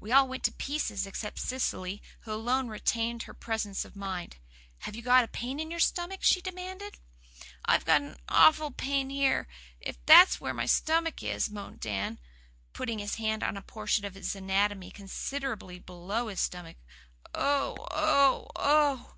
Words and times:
We 0.00 0.10
all 0.10 0.26
went 0.26 0.42
to 0.46 0.50
pieces, 0.52 1.06
except 1.06 1.38
Cecily, 1.38 2.02
who 2.22 2.32
alone 2.32 2.66
retained 2.66 3.22
her 3.22 3.34
presence 3.34 3.84
of 3.84 3.94
mind. 3.94 4.36
"Have 4.78 4.96
you 4.96 5.02
got 5.02 5.22
a 5.22 5.28
pain 5.28 5.60
in 5.60 5.70
your 5.70 5.78
stomach?" 5.78 6.24
she 6.24 6.40
demanded. 6.40 6.96
"I've 7.64 7.84
got 7.84 8.00
an 8.02 8.16
awful 8.28 8.72
pain 8.72 9.10
here, 9.10 9.46
if 9.80 10.04
that's 10.06 10.40
where 10.40 10.52
my 10.52 10.66
stomach 10.66 11.22
is," 11.22 11.48
moaned 11.48 11.78
Dan, 11.78 12.18
putting 12.72 12.98
his 12.98 13.14
hand 13.14 13.44
on 13.44 13.56
a 13.56 13.62
portion 13.62 14.04
of 14.04 14.14
his 14.16 14.34
anatomy 14.34 14.90
considerably 14.90 15.78
below 15.78 16.26
his 16.26 16.40
stomach. 16.40 16.78
"Oh 17.32 17.76
oh 17.92 18.48
oh!" 18.56 19.14